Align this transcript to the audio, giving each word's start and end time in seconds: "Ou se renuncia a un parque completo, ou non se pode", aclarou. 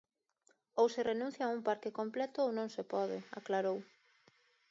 "Ou 0.79 0.85
se 0.93 1.01
renuncia 1.11 1.43
a 1.45 1.53
un 1.55 1.61
parque 1.67 1.95
completo, 1.99 2.37
ou 2.45 2.51
non 2.57 2.67
se 2.75 2.83
pode", 2.93 3.17
aclarou. 3.39 3.77